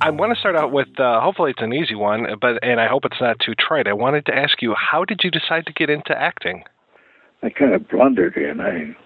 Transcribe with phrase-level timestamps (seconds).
[0.00, 2.88] I want to start out with uh, hopefully it's an easy one, but and I
[2.88, 3.86] hope it's not too trite.
[3.86, 6.64] I wanted to ask you, how did you decide to get into acting?
[7.42, 8.60] I kind of blundered in.
[8.60, 8.96] I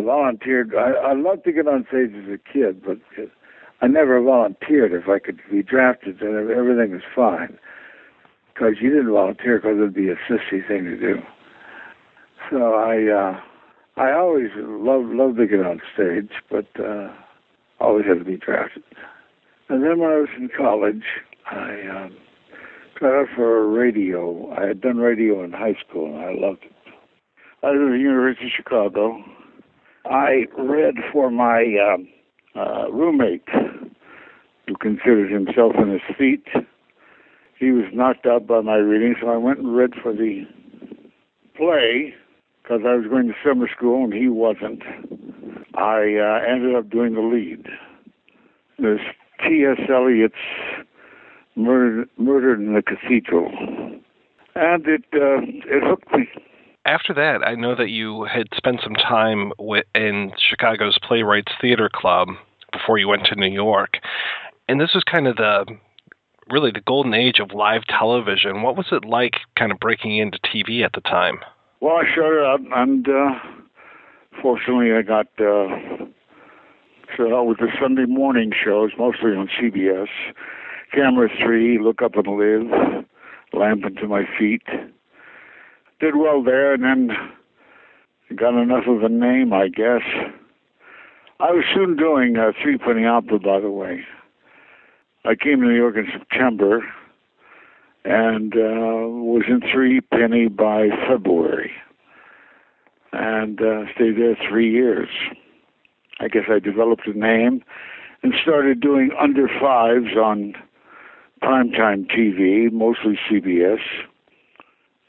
[0.00, 0.74] volunteered.
[0.74, 2.98] I, I loved to get on stage as a kid, but
[3.82, 4.92] I never volunteered.
[4.92, 7.58] If I could be drafted, then everything was fine.
[8.54, 11.16] Because you didn't volunteer because it'd be a sissy thing to do.
[12.50, 13.40] So I, uh,
[14.00, 17.12] I always loved loved to get on stage, but uh,
[17.80, 18.82] always had to be drafted.
[19.68, 21.04] And then when I was in college,
[21.50, 22.16] I um,
[22.96, 24.52] tried out for radio.
[24.52, 26.72] I had done radio in high school, and I loved it.
[27.62, 29.22] I was at the University of Chicago.
[30.06, 32.08] I read for my um,
[32.56, 33.48] uh, roommate,
[34.66, 36.46] who considered himself in his feet.
[37.58, 40.46] He was knocked out by my reading, so I went and read for the
[41.56, 42.14] play
[42.62, 44.82] because I was going to summer school and he wasn't.
[45.80, 47.66] I uh, ended up doing the lead.
[48.78, 49.00] There's
[49.46, 49.78] T.S.
[49.88, 50.34] Eliot's
[51.56, 53.50] Murdered, Murdered in the Cathedral.
[54.54, 56.28] And it, uh, it hooked me.
[56.86, 61.90] After that, I know that you had spent some time with, in Chicago's Playwrights Theater
[61.92, 62.28] Club
[62.72, 63.98] before you went to New York.
[64.68, 65.66] And this was kind of the
[66.50, 68.62] really the golden age of live television.
[68.62, 71.38] What was it like kind of breaking into TV at the time?
[71.80, 73.30] Well, I showed up, and uh,
[74.40, 76.06] fortunately, I got uh,
[77.16, 80.08] so out with the Sunday morning shows, mostly on CBS.
[80.92, 83.04] Camera 3, Look Up and Live,
[83.52, 84.62] Lamp Unto My Feet.
[86.00, 87.10] Did well there, and then
[88.36, 90.02] got enough of a name, I guess.
[91.40, 94.04] I was soon doing uh, Three Penny Opera, by the way.
[95.24, 96.82] I came to New York in September
[98.04, 101.69] and uh, was in Three Penny by February,
[103.12, 105.08] and uh, stayed there three years.
[106.20, 107.62] I guess I developed a name
[108.22, 110.54] and started doing under fives on
[111.42, 113.80] primetime TV, mostly CBS,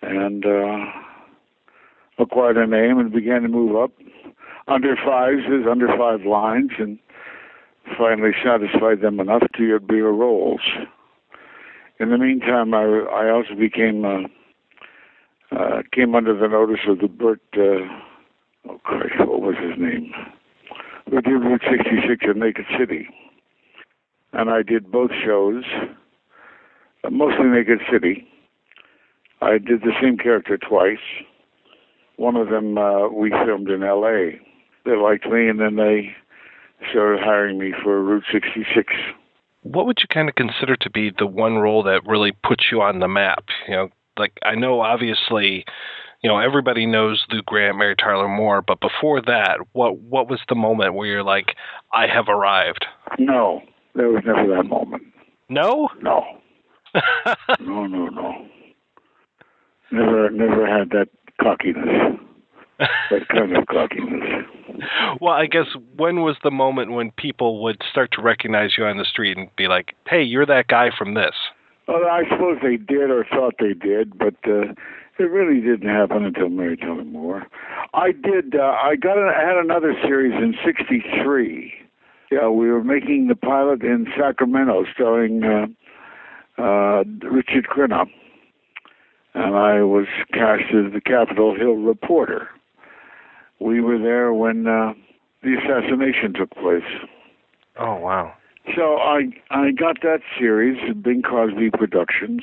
[0.01, 0.85] and uh,
[2.17, 3.91] acquired a name and began to move up.
[4.67, 6.97] Under fives is under five lines, and
[7.97, 10.61] finally satisfied them enough to get bigger roles.
[11.99, 14.27] In the meantime, I, I also became uh,
[15.51, 17.41] uh, came under the notice of the Burt.
[17.55, 17.87] Uh,
[18.69, 20.11] oh Christ, what was his name?
[21.11, 23.07] We did Route 66 in Naked City.
[24.33, 25.63] And I did both shows,
[27.03, 28.25] uh, mostly Naked City.
[29.41, 31.03] I did the same character twice.
[32.15, 34.39] One of them uh, we filmed in L.A.
[34.85, 36.15] They liked me, and then they
[36.91, 38.93] started hiring me for Route 66.
[39.63, 42.81] What would you kind of consider to be the one role that really puts you
[42.81, 43.45] on the map?
[43.67, 45.65] You know, like I know obviously
[46.21, 50.39] you know, everybody knows Lou Grant, Mary Tyler Moore, but before that, what what was
[50.47, 51.55] the moment where you're like,
[51.93, 52.85] I have arrived?
[53.17, 53.61] No,
[53.95, 55.03] there was never that moment.
[55.49, 55.89] No?
[56.01, 56.23] No.
[57.59, 58.47] no, no, no.
[59.91, 61.09] Never never had that
[61.41, 62.19] cockiness.
[62.79, 64.45] that kind of cockiness.
[65.19, 65.67] Well, I guess
[65.97, 69.53] when was the moment when people would start to recognize you on the street and
[69.55, 71.35] be like, "Hey, you're that guy from this"?
[71.91, 74.71] Well, I suppose they did or thought they did, but uh,
[75.19, 77.45] it really didn't happen until Mary Tyler Moore.
[77.93, 78.55] I did.
[78.55, 79.17] Uh, I got.
[79.17, 81.73] A, I had another series in '63.
[82.31, 88.05] Yeah, we were making the pilot in Sacramento, starring uh, uh, Richard Crenna,
[89.33, 92.47] and I was cast as the Capitol Hill reporter.
[93.59, 94.93] We were there when uh,
[95.43, 96.87] the assassination took place.
[97.77, 98.33] Oh wow!
[98.75, 102.41] So I I got that series, Bing Crosby Productions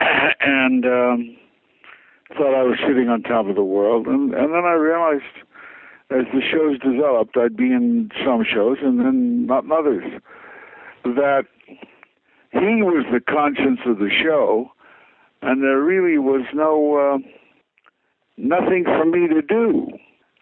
[0.00, 1.36] and um,
[2.36, 4.06] thought I was sitting on top of the world.
[4.06, 5.24] And, and then I realized
[6.10, 10.04] as the shows developed, I'd be in some shows and then not in others.
[11.04, 11.44] That
[12.52, 14.70] he was the conscience of the show,
[15.40, 17.18] and there really was no uh,
[18.36, 19.88] nothing for me to do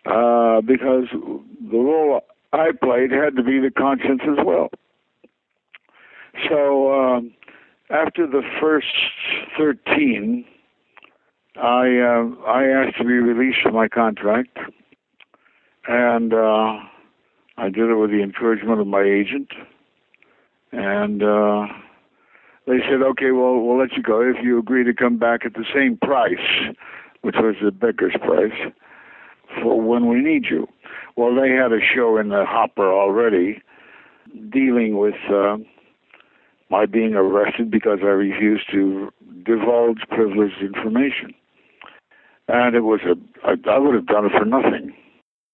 [0.07, 2.23] uh, because the role
[2.53, 4.71] I played had to be the conscience as well.
[6.49, 6.93] So.
[6.93, 7.35] Um,
[7.91, 8.87] after the first
[9.57, 10.45] 13,
[11.57, 14.59] I uh, I asked to be released from my contract,
[15.87, 16.79] and uh,
[17.57, 19.49] I did it with the encouragement of my agent,
[20.73, 21.67] and uh,
[22.67, 25.55] they said, "Okay, well, we'll let you go if you agree to come back at
[25.55, 26.75] the same price,
[27.23, 28.73] which was the Becker's price,
[29.63, 30.69] for when we need you."
[31.19, 33.61] Well, they had a show in the hopper already,
[34.51, 35.57] dealing with uh,
[36.71, 39.13] my being arrested because I refused to
[39.45, 41.35] divulge privileged information,
[42.47, 44.95] and it was a I, I would have done it for nothing.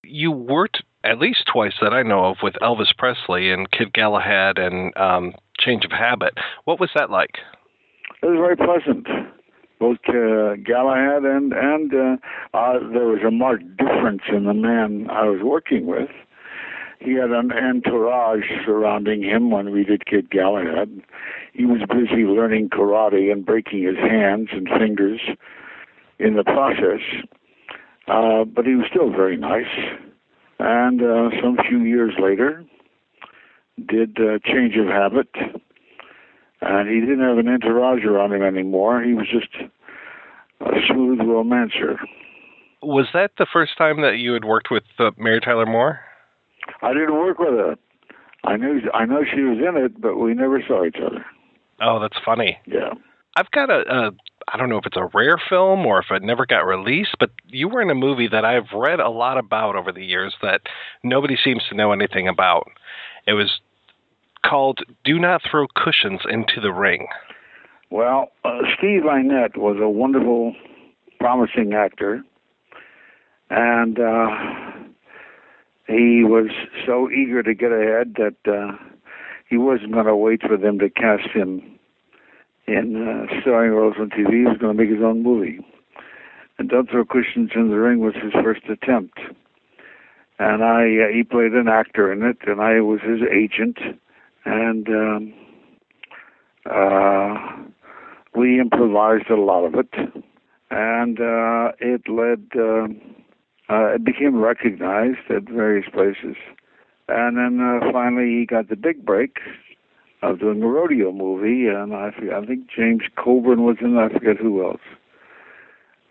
[0.02, 4.58] You worked at least twice that I know of with Elvis Presley and Kid Galahad
[4.58, 6.34] and um, Change of Habit.
[6.64, 7.38] What was that like?
[8.22, 9.06] It was very pleasant.
[9.84, 12.16] Both uh, Galahad and and uh,
[12.56, 16.08] uh, there was a marked difference in the man I was working with.
[17.00, 21.02] He had an entourage surrounding him when we did Kid Galahad.
[21.52, 25.20] He was busy learning karate and breaking his hands and fingers
[26.18, 27.02] in the process.
[28.08, 29.74] Uh, but he was still very nice.
[30.60, 32.64] And uh, some few years later,
[33.86, 35.28] did uh, Change of Habit,
[36.62, 39.02] and he didn't have an entourage around him anymore.
[39.02, 39.52] He was just
[40.60, 41.98] a smooth romancer.
[42.82, 46.00] Was that the first time that you had worked with uh, Mary Tyler Moore?
[46.82, 47.76] I didn't work with her.
[48.44, 51.24] I knew I know she was in it, but we never saw each other.
[51.80, 52.58] Oh, that's funny.
[52.66, 52.92] Yeah.
[53.36, 54.10] I've got a, a
[54.48, 57.30] I don't know if it's a rare film or if it never got released, but
[57.48, 60.60] you were in a movie that I've read a lot about over the years that
[61.02, 62.68] nobody seems to know anything about.
[63.26, 63.60] It was
[64.44, 67.06] called "Do Not Throw Cushions into the Ring."
[67.90, 70.54] Well, uh, Steve Ihnat was a wonderful,
[71.20, 72.22] promising actor,
[73.50, 74.28] and uh,
[75.86, 76.50] he was
[76.86, 78.76] so eager to get ahead that uh,
[79.48, 81.78] he wasn't going to wait for them to cast him
[82.66, 84.30] in uh, starring roles on TV.
[84.30, 85.60] He was going to make his own movie.
[86.58, 89.18] And Don't Throw Cushions in the Ring was his first attempt.
[90.38, 93.78] And I, uh, he played an actor in it, and I was his agent.
[94.44, 95.34] And um,
[96.66, 97.34] uh,
[98.34, 99.92] we improvised a lot of it,
[100.70, 102.48] and uh, it led.
[102.56, 102.88] Uh,
[103.72, 106.36] uh, it became recognized at various places,
[107.08, 109.38] and then uh, finally he got the big break
[110.22, 113.96] of doing a rodeo movie, and I, forget, I think James Coburn was in.
[113.96, 114.80] I forget who else.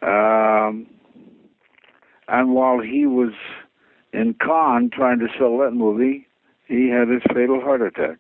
[0.02, 0.88] Um,
[2.28, 3.34] and while he was
[4.12, 6.28] in Cannes trying to sell that movie,
[6.68, 8.20] he had his fatal heart attack.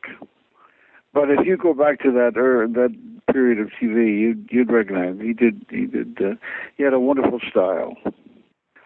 [1.14, 2.96] But if you go back to that er, that
[3.32, 5.20] period of TV, you'd you'd recognize him.
[5.22, 6.36] He did he did uh,
[6.76, 7.96] he had a wonderful style.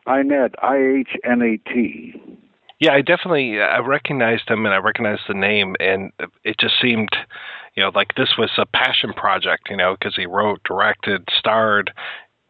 [0.08, 2.22] Ihnat, I H N A T.
[2.80, 6.12] Yeah, I definitely I recognized him and I recognized the name, and
[6.44, 7.10] it just seemed,
[7.76, 11.92] you know, like this was a passion project, you know, because he wrote, directed, starred,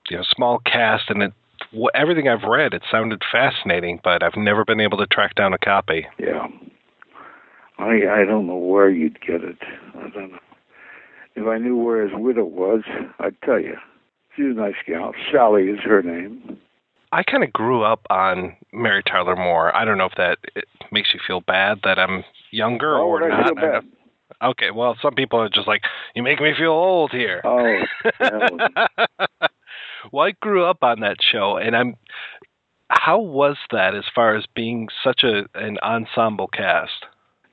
[0.09, 1.33] you know, small cast, and it
[1.93, 5.57] everything I've read, it sounded fascinating, but I've never been able to track down a
[5.57, 6.05] copy.
[6.19, 6.47] Yeah.
[7.77, 9.57] I I don't know where you'd get it.
[9.95, 10.39] I don't know.
[11.35, 12.81] If I knew where his widow was,
[13.19, 13.75] I'd tell you.
[14.35, 15.13] She's a nice gal.
[15.31, 16.57] Sally is her name.
[17.11, 19.75] I kind of grew up on Mary Tyler Moore.
[19.75, 23.29] I don't know if that eh, makes you feel bad that I'm younger oh, or
[23.29, 23.83] not.
[24.43, 25.81] Okay, well, some people are just like,
[26.15, 27.41] you make me feel old here.
[27.43, 27.79] Oh,
[30.11, 31.95] well, I grew up on that show, and I'm.
[32.89, 37.05] How was that as far as being such a an ensemble cast?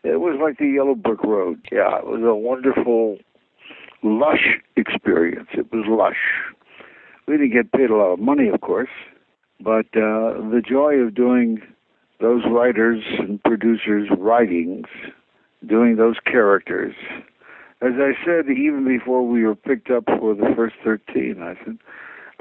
[0.04, 1.66] It was like the Yellow Brick Road.
[1.72, 3.16] Yeah, it was a wonderful,
[4.02, 5.48] lush experience.
[5.54, 6.20] It was lush.
[7.26, 8.90] We didn't get paid a lot of money, of course,
[9.60, 11.62] but uh, the joy of doing
[12.20, 14.84] those writers and producers' writings,
[15.66, 16.94] doing those characters.
[17.80, 21.78] As I said, even before we were picked up for the first 13, I said,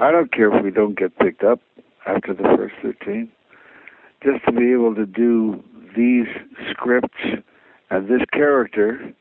[0.00, 1.60] I don't care if we don't get picked up
[2.06, 3.32] after the first 13.
[4.22, 5.64] Just to be able to do
[5.96, 6.26] these
[6.70, 7.16] scripts
[7.90, 9.12] and this character,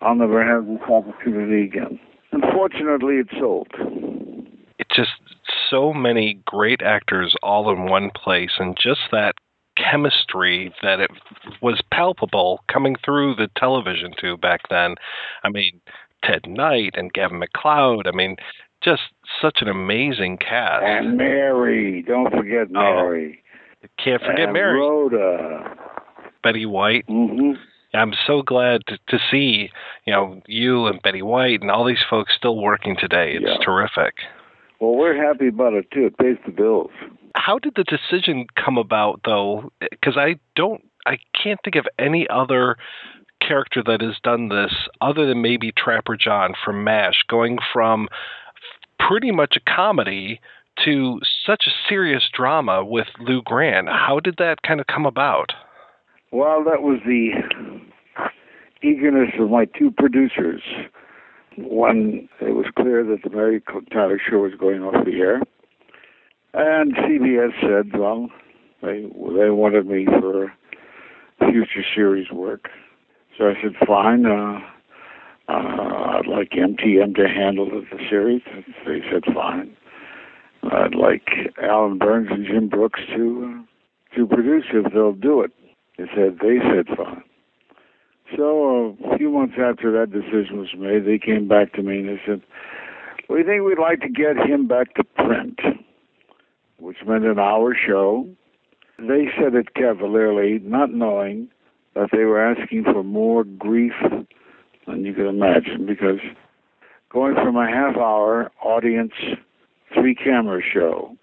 [0.00, 1.98] I'll never have this opportunity again.
[2.32, 3.68] Unfortunately, it sold.
[4.78, 5.10] It's just
[5.70, 9.34] so many great actors all in one place, and just that
[9.76, 11.10] chemistry that it
[11.60, 14.94] was palpable coming through the television tube back then.
[15.44, 15.80] I mean,
[16.24, 18.06] Ted Knight and Gavin MacLeod.
[18.06, 18.36] I mean,
[18.82, 19.02] just
[19.40, 20.84] such an amazing cast.
[20.84, 23.42] And Mary, don't forget Mary.
[23.84, 24.78] Oh, can't forget and Mary.
[24.78, 25.76] Rhoda.
[26.42, 27.04] Betty White.
[27.08, 27.52] hmm
[27.96, 29.70] I'm so glad to, to see,
[30.06, 33.32] you know, you and Betty White and all these folks still working today.
[33.34, 33.64] It's Yeah.
[33.64, 34.14] terrific.
[34.80, 36.06] Well, we're happy about it too.
[36.06, 36.90] It pays the bills.
[37.34, 39.70] How did the decision come about, though?
[39.80, 42.76] Because I don't, I can't think of any other
[43.40, 48.08] character that has done this other than maybe Trapper John from MASH, going from
[48.98, 50.40] pretty much a comedy
[50.84, 53.88] to such a serious drama with Lou Grant.
[53.88, 55.52] How did that kind of come about?
[56.32, 57.30] Well, that was the
[58.82, 60.62] eagerness of my two producers.
[61.58, 65.40] When it was clear that the Mary Tyler Show was going off the air,
[66.52, 68.28] and CBS said, well,
[68.82, 70.52] they they wanted me for
[71.38, 72.68] future series work.
[73.38, 74.26] So I said, fine.
[74.26, 74.58] Uh,
[75.48, 78.42] uh, I'd like MTM to handle the series.
[78.86, 79.76] They said, fine.
[80.64, 81.28] I'd like
[81.62, 85.52] Allan Burns and Jim Brooks to uh, to produce if they'll do it.
[85.98, 87.22] They said they said fine.
[89.16, 92.42] Few months after that decision was made, they came back to me and they said,
[93.28, 95.58] "We think we'd like to get him back to print,"
[96.78, 98.28] which meant an hour show.
[98.98, 101.48] They said it cavalierly, not knowing
[101.94, 103.94] that they were asking for more grief
[104.86, 106.20] than you could imagine, because
[107.10, 109.12] going from a half-hour audience
[109.94, 111.16] three camera show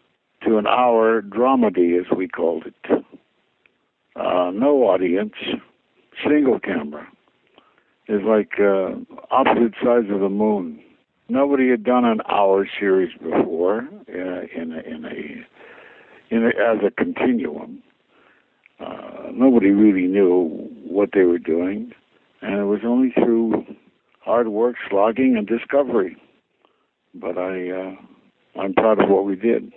[0.45, 3.05] to an hour dramedy, as we called it.
[4.15, 5.33] Uh, no audience,
[6.27, 7.07] single camera.
[8.10, 8.95] Is like uh,
[9.31, 10.81] opposite sides of the moon.
[11.29, 16.79] Nobody had done an hour series before uh, in a, in a in a, as
[16.86, 17.81] a continuum.
[18.79, 21.93] Uh, nobody really knew what they were doing,
[22.41, 23.65] and it was only through
[24.19, 26.17] hard work, slogging, and discovery.
[27.13, 29.72] But I uh, I'm proud of what we did.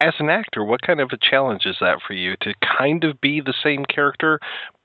[0.00, 3.20] As an actor, what kind of a challenge is that for you to kind of
[3.20, 4.38] be the same character,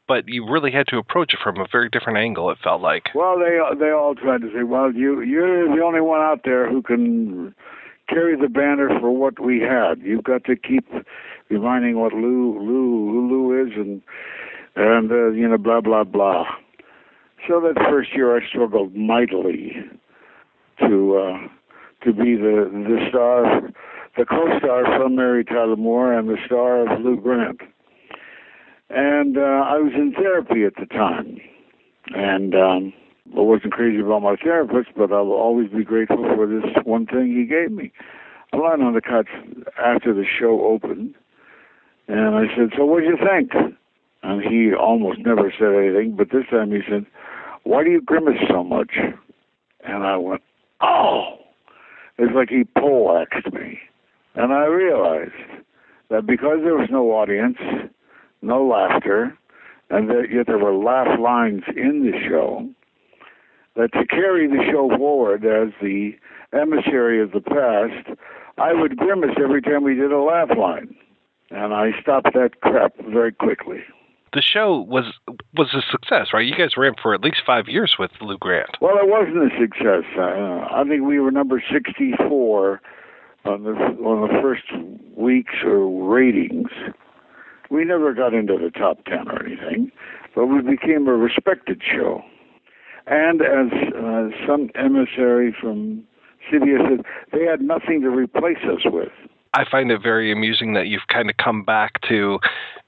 [0.07, 2.49] but you really had to approach it from a very different angle.
[2.49, 3.09] It felt like.
[3.15, 6.69] Well, they they all tried to say, "Well, you you're the only one out there
[6.69, 7.55] who can
[8.09, 10.01] carry the banner for what we had.
[10.01, 10.87] You've got to keep
[11.49, 14.01] reminding what Lou Lou Lou, is, and
[14.75, 16.45] and uh, you know blah blah blah."
[17.47, 19.75] So that first year, I struggled mightily
[20.79, 21.17] to.
[21.17, 21.47] Uh,
[22.03, 23.61] to be the the star,
[24.17, 27.61] the co-star from Mary Tyler Moore and the star of Lou Grant.
[28.95, 31.39] And uh, I was in therapy at the time,
[32.13, 32.93] and um,
[33.35, 37.35] I wasn't crazy about my therapist, but I'll always be grateful for this one thing
[37.35, 37.91] he gave me.
[38.53, 39.29] I lying on the couch
[39.83, 41.15] after the show opened,
[42.07, 43.53] and I said, "So what do you think?"
[44.21, 47.07] And he almost never said anything, but this time he said,
[47.63, 48.91] "Why do you grimace so much?"
[49.83, 50.43] And I went,
[50.81, 51.39] "Oh."
[52.19, 53.79] It's like he poleaxed me.
[54.35, 55.31] And I realized
[56.09, 57.57] that because there was no audience,
[58.43, 59.37] no laughter,
[59.89, 62.67] and that yet there were laugh lines in the show,
[63.75, 66.11] that to carry the show forward as the
[66.53, 68.19] emissary of the past,
[68.57, 70.95] I would grimace every time we did a laugh line.
[71.49, 73.83] And I stopped that crap very quickly
[74.33, 75.05] the show was
[75.55, 76.45] was a success, right?
[76.45, 78.77] You guys ran for at least five years with Lou Grant.
[78.81, 80.03] Well, it wasn't a success.
[80.17, 82.81] Uh, I think we were number sixty-four
[83.45, 84.63] on the on the first
[85.15, 86.69] weeks or ratings.
[87.69, 89.91] We never got into the top ten or anything,
[90.35, 92.21] but we became a respected show.
[93.07, 96.03] And as uh, some emissary from
[96.51, 99.11] CBS said, they had nothing to replace us with.
[99.53, 102.39] I find it very amusing that you've kind of come back to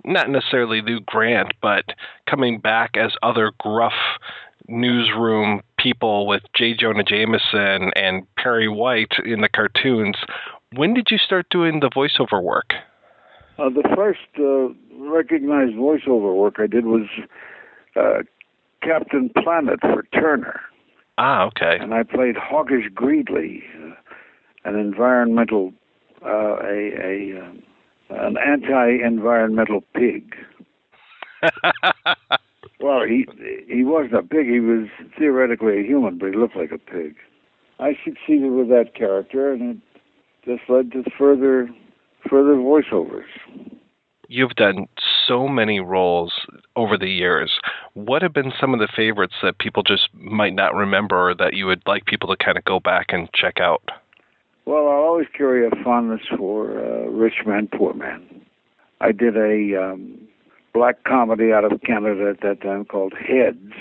[0.04, 1.86] not necessarily Lou Grant, but
[2.30, 3.94] coming back as other gruff
[4.68, 6.74] newsroom people with J.
[6.74, 10.16] Jonah Jameson and Perry White in the cartoons.
[10.76, 12.74] When did you start doing the voiceover work?
[13.58, 17.08] Uh, the first uh, recognized voiceover work I did was
[17.96, 18.24] uh,
[18.82, 20.60] Captain Planet for Turner.
[21.18, 21.78] Ah, okay.
[21.80, 23.96] And I played Hoggish Greedly, uh,
[24.66, 25.74] an environmental
[26.26, 27.64] uh, a, a um,
[28.10, 30.36] an anti-environmental pig.
[32.80, 33.26] well, he
[33.68, 34.48] he wasn't a pig.
[34.48, 37.16] He was theoretically a human, but he looked like a pig.
[37.80, 39.82] I succeeded with that character, and
[40.44, 41.70] it just led to further
[42.30, 43.24] further voiceovers.
[44.28, 44.88] You've done
[45.28, 46.34] so many roles
[46.76, 47.60] over the years.
[47.94, 51.54] What have been some of the favorites that people just might not remember, or that
[51.54, 53.84] you would like people to kind of go back and check out?
[54.66, 58.24] Well, I'll always carry a fondness for uh, Rich Man, Poor Man.
[59.00, 60.28] I did a um,
[60.74, 63.74] black comedy out of Canada at that time called Heads.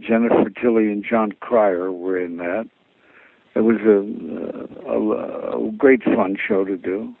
[0.00, 2.68] Jennifer Tilly and Jon Cryer were in that.
[3.54, 7.14] It was a, a, a great fun show to do.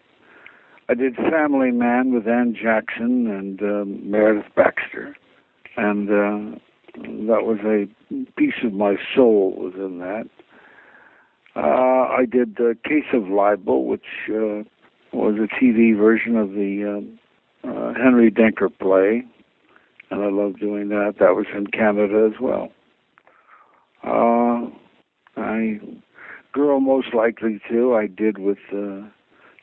[0.90, 5.14] I did Family Man with Anne Jackson and uh, Meredith Baxter,
[5.76, 6.58] and uh,
[7.26, 7.86] that was a
[8.38, 10.24] piece of my soul was in that.
[11.54, 14.64] Uh, I did the Case of Libel, which uh,
[15.12, 17.02] was a TV version of the
[17.66, 19.24] uh, uh, Henry Denker play,
[20.10, 21.16] and I love doing that.
[21.20, 22.72] That was in Canada as well.
[24.02, 24.70] Uh,
[25.36, 25.80] I
[26.54, 29.02] Girl Most Likely To, I did with uh,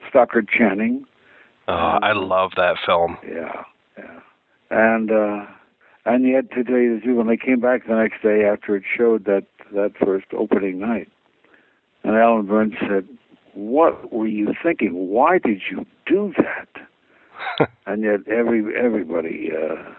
[0.08, 1.08] Stockard Channing.
[1.67, 3.17] Oh, I love that film.
[3.27, 3.63] Yeah,
[3.98, 4.19] yeah.
[4.69, 5.45] And uh,
[6.05, 8.75] And yet, to tell you the truth, when they came back the next day after
[8.75, 11.10] it showed that that first opening night,
[12.03, 13.07] and Allan Burns said,
[13.53, 14.91] "What were you thinking?
[15.10, 19.91] Why did you do that?" and yet, every everybody uh,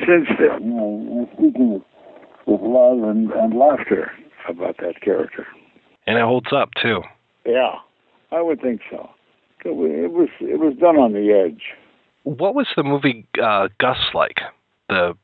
[0.00, 1.84] since then, you know,
[2.46, 4.12] with love and, and laughter
[4.48, 5.46] about that character.
[6.06, 7.00] And it holds up too.
[7.44, 7.76] Yeah,
[8.30, 9.08] I would think so.
[9.66, 11.62] It was it was done on the edge.
[12.24, 14.40] What was the movie uh, Gus like?
[14.88, 15.14] The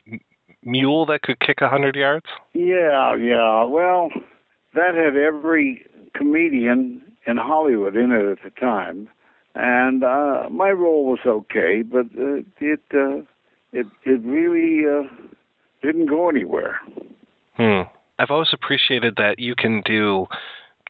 [0.65, 2.27] mule that could kick a hundred yards?
[2.53, 3.65] Yeah, yeah.
[3.65, 4.11] Well,
[4.75, 9.09] that had every comedian in Hollywood in it at the time,
[9.55, 13.23] and uh, my role was okay, but uh, it uh,
[13.73, 15.09] it it really uh,
[15.83, 16.81] didn't go anywhere.
[17.57, 17.83] Hmm.
[18.19, 20.27] I've always appreciated that you can do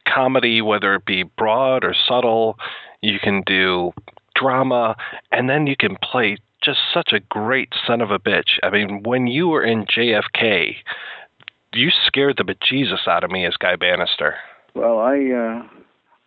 [0.06, 2.59] comedy, whether it be broad or subtle.
[3.02, 3.92] You can do
[4.35, 4.97] drama,
[5.30, 8.59] and then you can play just such a great son of a bitch.
[8.62, 10.76] I mean, when you were in JFK,
[11.75, 14.37] you scared the bejesus out of me as Guy Banister.
[14.75, 15.66] Well, I uh,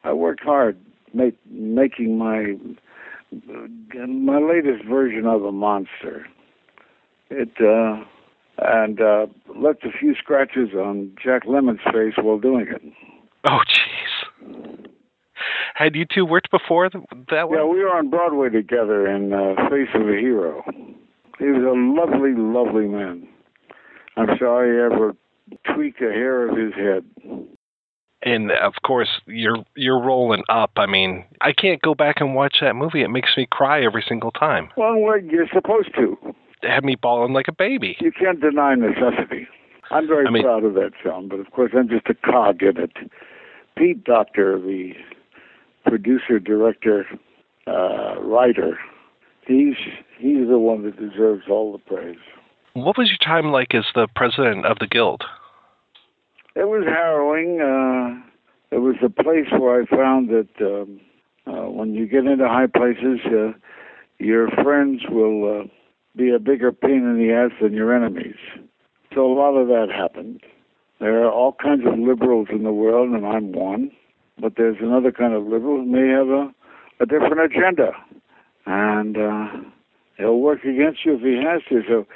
[0.04, 0.78] I worked hard
[1.16, 2.56] make, making my
[4.08, 6.28] my latest version of a monster.
[7.30, 8.04] It uh,
[8.58, 12.82] and uh, left a few scratches on Jack Lemmon's face while doing it.
[13.50, 13.60] Oh.
[15.76, 17.60] Had you two worked before that one?
[17.60, 20.64] Yeah, we were on Broadway together in uh, Face of a Hero.
[21.38, 23.28] He was a lovely, lovely man.
[24.16, 25.14] I'm sorry he ever
[25.76, 27.04] tweaked a hair of his head.
[28.24, 30.72] And of course, you're you're rolling up.
[30.78, 33.04] I mean, I can't go back and watch that movie.
[33.04, 34.70] It makes me cry every single time.
[34.78, 36.18] Well, you're supposed to.
[36.64, 37.98] It had me bawling like a baby.
[38.00, 39.48] You can't deny necessity.
[39.92, 42.64] I'm very I mean- proud of that film, but of course I'm just a cog
[42.64, 42.94] in it.
[43.78, 44.94] Pete Docter, the
[45.86, 47.06] producer, director,
[47.68, 48.78] uh, writer,
[49.48, 49.76] he's
[50.18, 52.18] he's the one that deserves all the praise.
[52.74, 55.24] What was your time like as the president of the guild?
[56.56, 57.62] It was harrowing.
[57.62, 61.00] Uh, it was a place where I found that um,
[61.48, 63.52] uh, when you get into high places, uh,
[64.20, 65.68] your friends will uh,
[66.16, 68.36] be a bigger pain in the ass than your enemies.
[69.14, 70.42] So a lot of that happened.
[71.00, 73.92] There are all kinds of liberals in the world, and I'm one.
[74.40, 76.54] But there's another kind of liberal who may have a,
[77.00, 77.92] a different agenda,
[78.66, 79.48] and uh,
[80.18, 81.82] he'll work against you if he has to.
[81.88, 82.08] So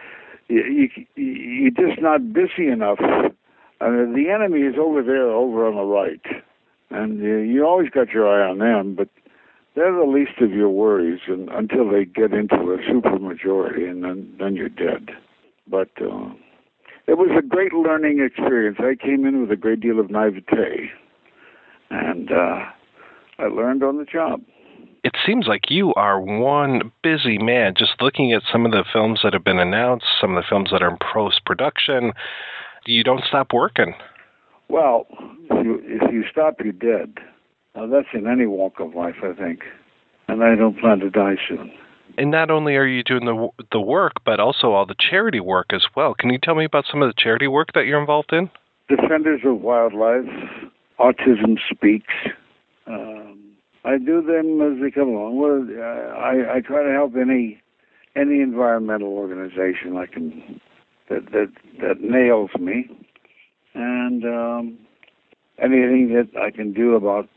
[0.48, 3.00] you, you, you're just not busy enough.
[3.02, 3.32] Uh,
[3.80, 6.44] the enemy is over there, over on the right,
[6.90, 8.96] and uh, you always got your eye on them.
[8.96, 9.08] But
[9.76, 14.36] they're the least of your worries, and until they get into a supermajority, and then
[14.38, 15.12] then you're dead.
[15.68, 16.34] But uh,
[17.08, 18.78] it was a great learning experience.
[18.80, 20.90] I came in with a great deal of naivete,
[21.90, 22.66] and uh,
[23.40, 24.42] I learned on the job.
[25.04, 27.74] It seems like you are one busy man.
[27.78, 30.72] Just looking at some of the films that have been announced, some of the films
[30.72, 32.12] that are in post production,
[32.86, 33.94] you don't stop working.
[34.68, 35.08] Well,
[35.50, 37.16] if you, if you stop, you're dead.
[37.76, 39.62] Now, that's in any walk of life, I think.
[40.28, 41.72] And I don't plan to die soon.
[42.18, 45.68] And not only are you doing the the work, but also all the charity work
[45.72, 46.14] as well.
[46.14, 48.50] Can you tell me about some of the charity work that you're involved in?
[48.90, 50.26] Defenders of Wildlife,
[51.00, 52.14] Autism Speaks.
[52.86, 53.40] Um,
[53.86, 55.40] I do them as they come along.
[55.40, 57.62] Well, I, I try to help any
[58.16, 60.60] any environmental organization I can
[61.10, 62.90] that that that nails me,
[63.74, 64.78] and um,
[65.58, 67.30] anything that I can do about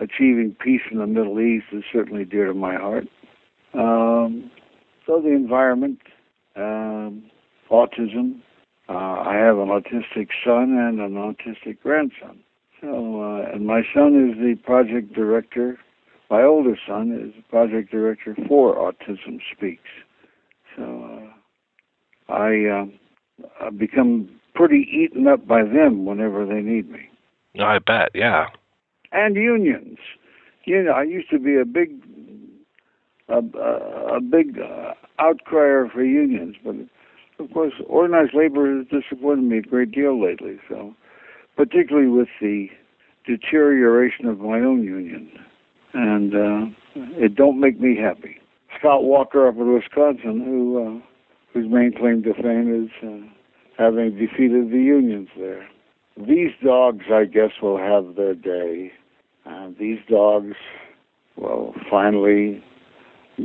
[0.00, 3.08] achieving peace in the Middle East is certainly dear to my heart.
[3.74, 4.50] Um,
[5.06, 6.00] so the environment,
[6.56, 7.24] um,
[7.70, 8.40] autism.
[8.90, 12.40] Uh, I have an autistic son and an autistic grandson.
[12.80, 15.78] So, uh, and my son is the project director.
[16.30, 19.82] My older son is the project director for Autism Speaks.
[20.76, 21.32] So,
[22.32, 22.92] uh, I um,
[23.60, 27.08] I've become pretty eaten up by them whenever they need me.
[27.58, 28.46] I bet, yeah.
[29.12, 29.98] And unions.
[30.64, 31.90] You know, I used to be a big,
[33.28, 36.74] a, a, a big uh, outcrier for unions, but
[37.42, 40.58] of course, organized labor has disappointed me a great deal lately.
[40.68, 40.94] So,
[41.58, 42.68] particularly with the
[43.26, 45.30] deterioration of my own union,
[45.92, 46.66] and uh,
[47.22, 48.38] it don't make me happy.
[48.78, 51.06] Scott Walker up in Wisconsin, who uh,
[51.52, 53.28] whose main claim to fame is uh,
[53.76, 55.68] having defeated the unions there.
[56.16, 58.92] These dogs, I guess, will have their day.
[59.44, 60.56] And these dogs
[61.36, 62.62] will finally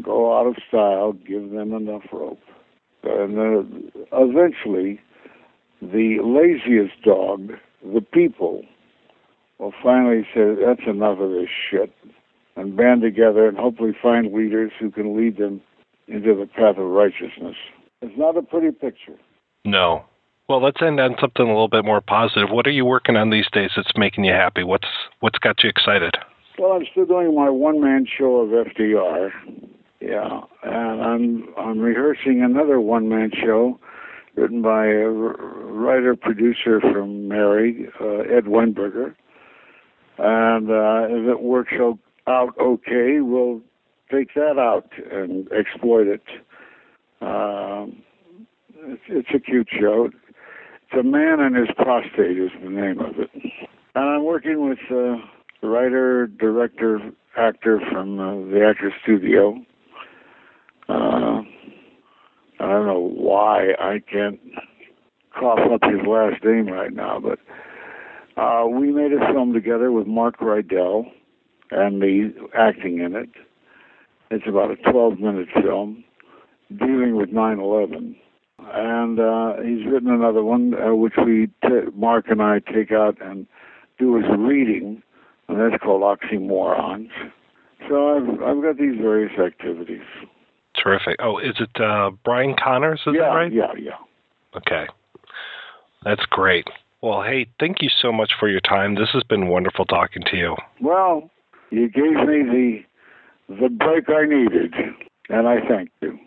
[0.02, 2.42] go out of style, give them enough rope.
[3.04, 5.00] And uh, eventually,
[5.82, 8.64] the laziest dog, the people,
[9.60, 11.92] will finally say, that's enough of this shit,
[12.56, 15.62] and band together and hopefully find leaders who can lead them
[16.08, 17.56] into the path of righteousness.
[18.02, 19.16] It's not a pretty picture.
[19.66, 20.04] No.
[20.50, 22.50] Well, let's end on something a little bit more positive.
[22.52, 24.64] What are you working on these days that's making you happy?
[24.64, 24.90] What's
[25.22, 26.16] what's got you excited?
[26.60, 29.32] Well, I'm still doing my one man show of FDR.
[30.02, 33.80] Yeah, and I'm I'm rehearsing another one man show
[34.36, 39.16] written by a writer producer from Mary, uh, Ed Weinberger.
[40.18, 41.74] And uh, if it works
[42.28, 43.62] out okay, we'll
[44.12, 46.24] take that out and exploit it.
[47.22, 48.02] Um,
[48.76, 50.10] it's, it's a cute show.
[50.10, 53.30] It's a man and his prostate is the name of it.
[53.96, 55.18] And I'm working with uh,
[55.68, 59.58] writer, director, actor from uh, the Actors Studio.
[60.90, 61.33] Uh,
[62.60, 64.40] I don't know why I can't
[65.38, 67.40] cough up his last name right now, but
[68.42, 71.06] uh, we made a film together with Mark Rydell
[71.72, 73.30] and me acting in it.
[74.32, 76.04] It's about a 12 minute film
[76.78, 78.16] dealing with 9 11.
[78.60, 83.18] And uh, he's written another one, uh, which we, t- Mark and I, take out
[83.22, 83.46] and
[84.00, 85.04] do as a reading,
[85.48, 87.10] and that's called Oxymorons.
[87.90, 90.02] So I've, I've got these various activities.
[90.84, 91.16] Terrific.
[91.20, 93.00] Oh, is it uh, Brian Connors?
[93.08, 93.54] Is yeah, that right?
[93.54, 93.98] Yeah, yeah.
[94.58, 94.86] Okay.
[96.04, 96.68] That's great.
[97.02, 98.96] Well, hey, thank you so much for your time.
[98.96, 100.56] This has been wonderful talking to you.
[100.82, 101.30] Well,
[101.70, 102.80] you gave me the
[103.48, 104.74] the break I needed,
[105.30, 106.20] and I thank you.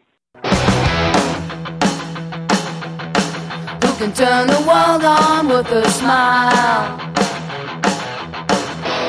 [3.83, 6.99] Who can turn the world on with a smile?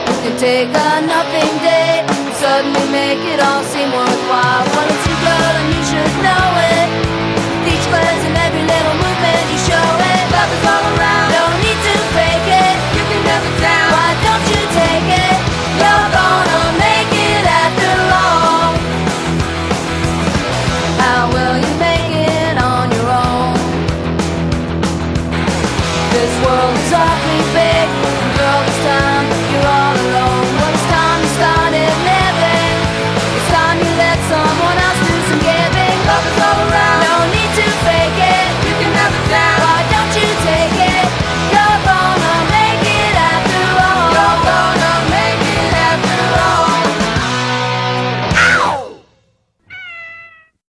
[0.07, 5.06] Who can take a nothing day and suddenly make it all seem worthwhile?
[6.27, 6.66] Know it.